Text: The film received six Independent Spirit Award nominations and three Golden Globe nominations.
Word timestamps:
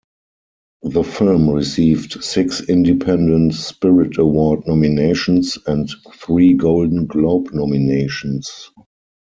The 0.81 1.03
film 1.03 1.47
received 1.51 2.23
six 2.23 2.59
Independent 2.67 3.53
Spirit 3.53 4.17
Award 4.17 4.63
nominations 4.65 5.59
and 5.67 5.91
three 6.19 6.55
Golden 6.55 7.05
Globe 7.05 7.53
nominations. 7.53 8.71